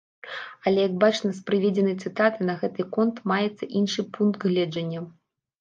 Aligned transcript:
Але, 0.69 0.79
як 0.87 0.95
бачна 1.03 1.31
з 1.39 1.43
прыведзенай 1.49 1.95
цытаты, 2.07 2.47
на 2.49 2.57
гэты 2.63 2.81
конт 2.97 3.21
маецца 3.33 3.65
іншы 3.81 4.07
пункт 4.17 4.45
гледжання. 4.51 5.07